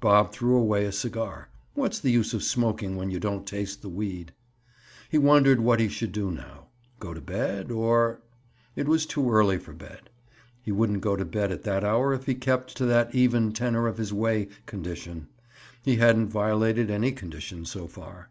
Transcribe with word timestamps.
Bob 0.00 0.32
threw 0.32 0.56
away 0.56 0.86
a 0.86 0.90
cigar. 0.92 1.50
What's 1.74 1.98
the 2.00 2.10
use 2.10 2.32
of 2.32 2.42
smoking 2.42 2.96
when 2.96 3.10
you 3.10 3.20
don't 3.20 3.46
taste 3.46 3.82
the 3.82 3.90
weed? 3.90 4.32
He 5.10 5.18
wondered 5.18 5.60
what 5.60 5.78
he 5.78 5.90
should 5.90 6.10
do 6.10 6.30
now? 6.30 6.68
Go 6.98 7.12
to 7.12 7.20
bed, 7.20 7.70
or—? 7.70 8.22
It 8.76 8.88
was 8.88 9.04
too 9.04 9.30
early 9.30 9.58
for 9.58 9.74
bed. 9.74 10.08
He 10.62 10.72
wouldn't 10.72 11.02
go 11.02 11.16
to 11.16 11.24
bed 11.26 11.52
at 11.52 11.64
that 11.64 11.84
hour, 11.84 12.14
if 12.14 12.24
he 12.24 12.34
kept 12.34 12.74
to 12.78 12.86
that 12.86 13.14
even 13.14 13.52
tenor 13.52 13.86
of 13.86 13.98
his 13.98 14.10
way 14.10 14.48
condition. 14.64 15.28
He 15.82 15.96
hadn't 15.96 16.28
violated 16.28 16.90
any 16.90 17.12
condition, 17.12 17.66
so 17.66 17.86
far. 17.86 18.30